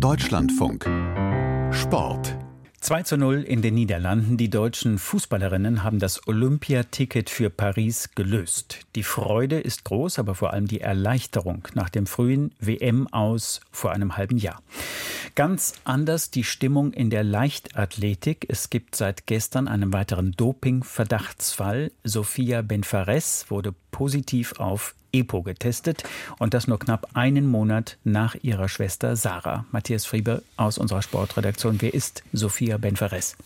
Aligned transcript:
Deutschlandfunk 0.00 0.84
Sport 1.72 2.36
2 2.80 3.02
zu 3.02 3.16
0 3.16 3.42
in 3.42 3.62
den 3.62 3.74
Niederlanden. 3.74 4.36
Die 4.36 4.50
deutschen 4.50 4.98
Fußballerinnen 4.98 5.82
haben 5.82 5.98
das 5.98 6.28
Olympiaticket 6.28 7.30
für 7.30 7.48
Paris 7.48 8.10
gelöst. 8.14 8.80
Die 8.94 9.02
Freude 9.02 9.58
ist 9.58 9.84
groß, 9.84 10.18
aber 10.18 10.34
vor 10.34 10.52
allem 10.52 10.68
die 10.68 10.82
Erleichterung 10.82 11.66
nach 11.74 11.88
dem 11.88 12.06
frühen 12.06 12.54
WM 12.60 13.08
aus 13.08 13.60
vor 13.72 13.92
einem 13.92 14.18
halben 14.18 14.36
Jahr. 14.36 14.62
Ganz 15.34 15.72
anders 15.84 16.30
die 16.30 16.44
Stimmung 16.44 16.92
in 16.92 17.08
der 17.08 17.24
Leichtathletik. 17.24 18.46
Es 18.48 18.68
gibt 18.68 18.96
seit 18.96 19.26
gestern 19.26 19.66
einen 19.66 19.94
weiteren 19.94 20.32
Doping-Verdachtsfall. 20.32 21.90
Sophia 22.04 22.60
Benfares 22.60 23.46
wurde 23.48 23.74
positiv 23.90 24.60
auf 24.60 24.94
EPO 25.20 25.42
getestet 25.42 26.04
und 26.38 26.54
das 26.54 26.66
nur 26.66 26.78
knapp 26.78 27.08
einen 27.14 27.46
Monat 27.46 27.96
nach 28.04 28.36
ihrer 28.42 28.68
Schwester 28.68 29.16
Sarah. 29.16 29.64
Matthias 29.72 30.06
Friebe 30.06 30.42
aus 30.56 30.78
unserer 30.78 31.02
Sportredaktion. 31.02 31.80
Wer 31.80 31.94
ist 31.94 32.22
Sophia 32.32 32.78
Benferes? 32.78 33.36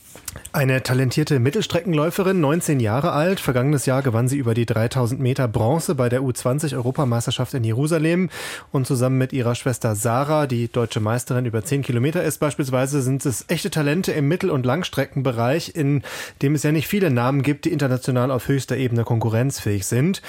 Eine 0.53 0.83
talentierte 0.83 1.39
Mittelstreckenläuferin, 1.39 2.41
19 2.41 2.81
Jahre 2.81 3.13
alt. 3.13 3.41
Vergangenes 3.41 3.87
Jahr 3.87 4.03
gewann 4.03 4.29
sie 4.29 4.37
über 4.37 4.55
die 4.55 4.67
3000 4.67 5.21
Meter 5.21 5.49
Bronze 5.49 5.95
bei 5.95 6.09
der 6.09 6.23
U20-Europameisterschaft 6.23 7.55
in 7.55 7.65
Jerusalem. 7.65 8.31
Und 8.73 8.87
zusammen 8.87 9.19
mit 9.19 9.33
ihrer 9.33 9.55
Schwester 9.55 9.95
Sarah, 9.95 10.47
die 10.47 10.69
deutsche 10.69 11.01
Meisterin 11.01 11.47
über 11.47 11.65
10 11.65 11.83
Kilometer 11.83 12.23
ist 12.23 12.39
beispielsweise, 12.39 13.03
sind 13.03 13.25
es 13.27 13.45
echte 13.49 13.71
Talente 13.71 14.13
im 14.13 14.29
Mittel- 14.29 14.51
und 14.51 14.67
Langstreckenbereich, 14.67 15.75
in 15.75 16.03
dem 16.43 16.55
es 16.55 16.63
ja 16.63 16.73
nicht 16.73 16.89
viele 16.89 17.11
Namen 17.11 17.43
gibt, 17.43 17.65
die 17.65 17.73
international 17.73 18.31
auf 18.31 18.49
höchster 18.49 18.77
Ebene 18.77 19.05
konkurrenzfähig 19.05 19.87
sind. 19.87 20.23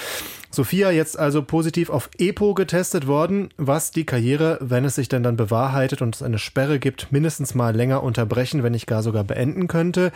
Sophia 0.54 0.92
jetzt 0.92 1.18
also 1.18 1.42
positiv 1.42 1.90
auf 1.90 2.10
EPO 2.18 2.54
getestet 2.54 3.08
worden, 3.08 3.50
was 3.56 3.92
die 3.92 4.06
Karriere, 4.06 4.58
wenn 4.60 4.84
es 4.84 4.96
sich 4.96 5.08
denn 5.08 5.24
dann 5.24 5.38
bewahrheitet 5.38 6.02
und 6.02 6.16
es 6.16 6.22
eine 6.22 6.40
Sperre 6.40 6.78
gibt, 6.78 7.12
mindestens 7.12 7.56
mal 7.56 7.74
länger 7.74 8.04
unterbrechen, 8.04 8.62
wenn 8.62 8.74
nicht 8.74 8.86
gar 8.86 9.02
sogar 9.02 9.24
beenden 9.24 9.68
könnte. 9.68 10.12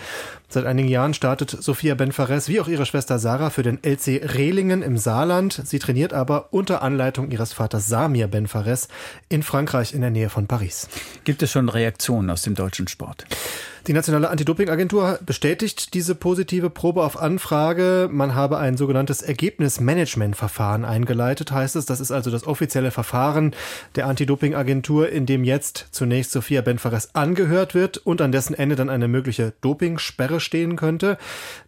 Seit 0.49 0.65
einigen 0.65 0.89
Jahren 0.89 1.13
startet 1.13 1.51
Sophia 1.51 1.95
Benfares 1.95 2.49
wie 2.49 2.59
auch 2.59 2.67
ihre 2.67 2.85
Schwester 2.85 3.17
Sarah 3.17 3.49
für 3.49 3.63
den 3.63 3.81
LC 3.81 4.33
Rehlingen 4.35 4.81
im 4.81 4.97
Saarland. 4.97 5.61
Sie 5.63 5.79
trainiert 5.79 6.13
aber 6.13 6.53
unter 6.53 6.81
Anleitung 6.81 7.31
ihres 7.31 7.53
Vaters 7.53 7.87
Samir 7.87 8.27
Benfares 8.27 8.89
in 9.29 9.41
Frankreich 9.41 9.93
in 9.93 10.01
der 10.01 10.11
Nähe 10.11 10.29
von 10.29 10.47
Paris. 10.47 10.89
Gibt 11.23 11.43
es 11.43 11.51
schon 11.51 11.69
Reaktionen 11.69 12.29
aus 12.29 12.41
dem 12.41 12.55
deutschen 12.55 12.89
Sport? 12.89 13.25
Die 13.87 13.93
Nationale 13.93 14.31
Anti-Doping-Agentur 14.31 15.19
bestätigt 15.23 15.93
diese 15.93 16.15
positive 16.15 16.71
Probe 16.71 17.03
auf 17.03 17.21
Anfrage. 17.21 18.09
Man 18.11 18.33
habe 18.33 18.57
ein 18.57 18.77
sogenanntes 18.77 19.21
Ergebnismanagementverfahren 19.21 20.83
eingeleitet, 20.83 21.51
heißt 21.51 21.75
es. 21.75 21.85
Das 21.85 21.99
ist 21.99 22.09
also 22.09 22.31
das 22.31 22.47
offizielle 22.47 22.89
Verfahren 22.89 23.53
der 23.93 24.07
Anti-Doping-Agentur, 24.07 25.09
in 25.09 25.27
dem 25.27 25.43
jetzt 25.43 25.89
zunächst 25.91 26.31
Sophia 26.31 26.61
Benfares 26.61 27.13
angehört 27.13 27.75
wird 27.75 27.97
und 27.97 28.21
an 28.21 28.31
dessen 28.31 28.55
Ende 28.55 28.75
dann 28.75 28.89
eine 28.89 29.07
mögliche 29.07 29.53
Dopingsperre 29.61 30.39
stehen 30.39 30.77
könnte. 30.77 31.19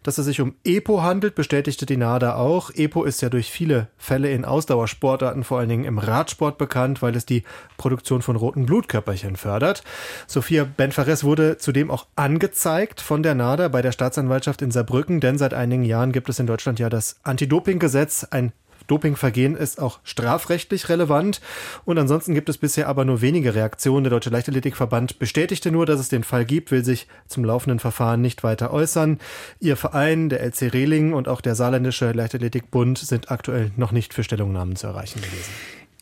Dass 0.02 0.18
es 0.18 0.26
sich 0.26 0.40
um 0.40 0.56
EPO 0.64 1.02
handelt, 1.02 1.36
bestätigte 1.36 1.86
die 1.86 1.96
NADA 1.96 2.34
auch. 2.34 2.72
EPO 2.74 3.04
ist 3.04 3.22
ja 3.22 3.28
durch 3.28 3.52
viele 3.52 3.86
Fälle 3.96 4.32
in 4.32 4.44
Ausdauersportarten, 4.44 5.44
vor 5.44 5.60
allen 5.60 5.68
Dingen 5.68 5.84
im 5.84 5.98
Radsport 5.98 6.58
bekannt, 6.58 7.00
weil 7.00 7.14
es 7.14 7.26
die 7.26 7.44
Produktion 7.76 8.22
von 8.22 8.34
roten 8.34 8.66
Blutkörperchen 8.66 9.36
fördert. 9.36 9.84
Sophia 10.26 10.64
Benfares 10.64 11.22
wurde 11.22 11.58
zudem 11.58 11.92
auch 11.92 12.07
angezeigt 12.16 13.00
von 13.00 13.22
der 13.22 13.34
NADA 13.34 13.68
bei 13.68 13.82
der 13.82 13.92
Staatsanwaltschaft 13.92 14.62
in 14.62 14.70
Saarbrücken, 14.70 15.20
denn 15.20 15.38
seit 15.38 15.54
einigen 15.54 15.84
Jahren 15.84 16.12
gibt 16.12 16.28
es 16.28 16.38
in 16.38 16.46
Deutschland 16.46 16.78
ja 16.78 16.88
das 16.88 17.20
Anti-Doping-Gesetz, 17.22 18.24
ein 18.30 18.52
Dopingvergehen 18.88 19.54
ist 19.54 19.80
auch 19.80 20.00
strafrechtlich 20.02 20.88
relevant. 20.88 21.40
Und 21.84 21.98
ansonsten 21.98 22.34
gibt 22.34 22.48
es 22.48 22.58
bisher 22.58 22.88
aber 22.88 23.04
nur 23.04 23.20
wenige 23.20 23.54
Reaktionen. 23.54 24.04
Der 24.04 24.10
Deutsche 24.10 24.30
Leichtathletikverband 24.30 25.18
bestätigte 25.20 25.70
nur, 25.70 25.86
dass 25.86 26.00
es 26.00 26.08
den 26.08 26.24
Fall 26.24 26.44
gibt, 26.44 26.70
will 26.72 26.84
sich 26.84 27.06
zum 27.28 27.44
laufenden 27.44 27.78
Verfahren 27.78 28.20
nicht 28.20 28.42
weiter 28.42 28.72
äußern. 28.72 29.18
Ihr 29.60 29.76
Verein, 29.76 30.28
der 30.28 30.42
LC 30.42 30.72
Rehling 30.72 31.12
und 31.12 31.28
auch 31.28 31.40
der 31.40 31.54
Saarländische 31.54 32.12
Leichtathletikbund 32.12 32.98
sind 32.98 33.30
aktuell 33.30 33.70
noch 33.76 33.92
nicht 33.92 34.14
für 34.14 34.24
Stellungnahmen 34.24 34.74
zu 34.74 34.86
erreichen 34.86 35.20
gewesen. 35.20 35.52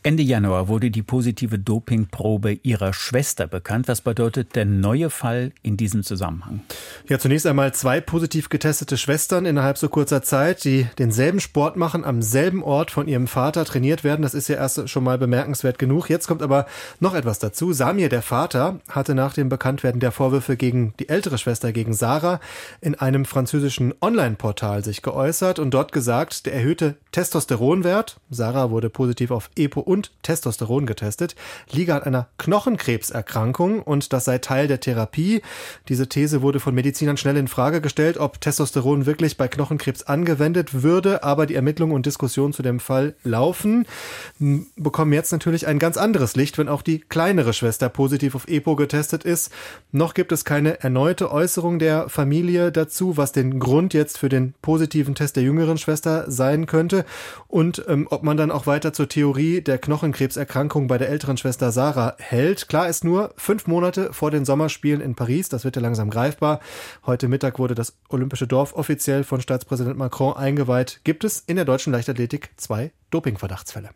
Ende 0.06 0.22
Januar 0.22 0.69
wurde 0.69 0.93
die 0.93 1.03
positive 1.03 1.59
Dopingprobe 1.59 2.61
ihrer 2.62 2.93
Schwester 2.93 3.49
bekannt. 3.49 3.89
Was 3.89 4.03
bedeutet 4.03 4.55
der 4.55 4.65
neue 4.65 5.11
Fall 5.11 5.50
in 5.65 5.77
diesem 5.77 6.05
Zusammenhang? 6.05 6.61
Ja, 7.09 7.19
zunächst 7.19 7.44
einmal 7.44 7.75
zwei 7.75 8.00
positiv 8.00 8.49
getestete 8.49 8.99
Schwestern 8.99 9.47
innerhalb 9.47 9.78
so 9.78 9.89
kurzer 9.89 10.22
Zeit, 10.22 10.62
die 10.65 10.87
denselben 11.00 11.41
Sport 11.41 11.77
machen, 11.77 12.05
am 12.05 12.22
selben 12.22 12.62
Ort 12.62 12.93
von 12.93 13.09
ihrem 13.09 13.27
Vater 13.27 13.65
trainiert 13.65 14.05
werden. 14.05 14.22
Das 14.22 14.34
ist 14.34 14.47
ja 14.47 14.55
erst 14.55 14.89
schon 14.89 15.03
mal 15.03 15.19
bemerkenswert 15.19 15.77
genug. 15.77 16.09
Jetzt 16.09 16.28
kommt 16.28 16.41
aber 16.41 16.67
noch 17.00 17.17
etwas 17.17 17.41
dazu. 17.41 17.73
Samir, 17.73 18.09
der 18.09 18.23
Vater, 18.23 18.78
hatte 18.88 19.17
nach 19.17 19.34
dem 19.34 19.49
Bekanntwerden 19.49 19.99
der 19.99 20.12
Vorwürfe 20.12 20.56
gegen 20.56 20.94
die 21.00 21.09
ältere 21.09 21.37
Schwester, 21.37 21.73
gegen 21.73 21.94
Sarah, 21.94 22.38
in 22.81 22.94
einem 22.94 23.25
französischen 23.25 23.93
Online-Portal 24.00 24.84
sich 24.84 25.03
geäußert 25.03 25.59
und 25.59 25.75
dort 25.75 25.91
gesagt, 25.91 26.47
der 26.47 26.55
erhöhte 26.55 26.94
Testosteronwert, 27.11 28.21
Sarah 28.31 28.71
wurde 28.71 28.88
positiv 28.88 29.33
auf 29.33 29.50
EPO 29.56 29.95
und 29.96 30.12
Testosteron 30.22 30.84
getestet, 30.84 31.34
liege 31.72 31.94
an 31.94 32.02
einer 32.02 32.28
Knochenkrebserkrankung 32.36 33.82
und 33.82 34.12
das 34.12 34.26
sei 34.26 34.38
Teil 34.38 34.68
der 34.68 34.80
Therapie. 34.80 35.40
Diese 35.88 36.06
These 36.06 36.42
wurde 36.42 36.60
von 36.60 36.74
Medizinern 36.74 37.16
schnell 37.16 37.38
in 37.38 37.48
Frage 37.48 37.80
gestellt, 37.80 38.18
ob 38.18 38.40
Testosteron 38.40 39.06
wirklich 39.06 39.38
bei 39.38 39.48
Knochenkrebs 39.48 40.02
angewendet 40.02 40.82
würde, 40.82 41.24
aber 41.24 41.46
die 41.46 41.54
Ermittlungen 41.54 41.94
und 41.94 42.04
Diskussionen 42.04 42.52
zu 42.52 42.62
dem 42.62 42.78
Fall 42.78 43.14
laufen, 43.24 43.86
bekommen 44.76 45.14
jetzt 45.14 45.32
natürlich 45.32 45.66
ein 45.66 45.78
ganz 45.78 45.96
anderes 45.96 46.36
Licht, 46.36 46.58
wenn 46.58 46.68
auch 46.68 46.82
die 46.82 46.98
kleinere 46.98 47.54
Schwester 47.54 47.88
positiv 47.88 48.34
auf 48.34 48.48
EPO 48.48 48.76
getestet 48.76 49.24
ist. 49.24 49.50
Noch 49.92 50.12
gibt 50.12 50.30
es 50.30 50.44
keine 50.44 50.80
erneute 50.80 51.32
Äußerung 51.32 51.78
der 51.78 52.10
Familie 52.10 52.70
dazu, 52.70 53.16
was 53.16 53.32
den 53.32 53.58
Grund 53.58 53.94
jetzt 53.94 54.18
für 54.18 54.28
den 54.28 54.52
positiven 54.60 55.14
Test 55.14 55.36
der 55.36 55.42
jüngeren 55.42 55.78
Schwester 55.78 56.30
sein 56.30 56.66
könnte 56.66 57.06
und 57.48 57.82
ähm, 57.88 58.06
ob 58.10 58.22
man 58.22 58.36
dann 58.36 58.50
auch 58.50 58.66
weiter 58.66 58.92
zur 58.92 59.08
Theorie 59.08 59.62
der 59.62 59.75
Knochenkrebserkrankung 59.78 60.87
bei 60.87 60.98
der 60.98 61.09
älteren 61.09 61.37
Schwester 61.37 61.72
Sarah 61.72 62.14
hält. 62.19 62.69
Klar 62.69 62.88
ist 62.88 63.04
nur, 63.04 63.34
fünf 63.37 63.66
Monate 63.66 64.12
vor 64.12 64.31
den 64.31 64.44
Sommerspielen 64.44 65.00
in 65.00 65.14
Paris, 65.14 65.48
das 65.48 65.64
wird 65.64 65.76
ja 65.76 65.82
langsam 65.82 66.10
greifbar. 66.10 66.60
Heute 67.04 67.28
Mittag 67.28 67.59
wurde 67.59 67.75
das 67.75 67.97
Olympische 68.09 68.47
Dorf 68.47 68.75
offiziell 68.75 69.25
von 69.25 69.41
Staatspräsident 69.41 69.97
Macron 69.98 70.37
eingeweiht. 70.37 71.00
Gibt 71.04 71.25
es 71.25 71.41
in 71.41 71.56
der 71.56 71.64
deutschen 71.64 71.92
Leichtathletik 71.92 72.50
zwei 72.56 72.92
Dopingverdachtsfälle. 73.10 73.91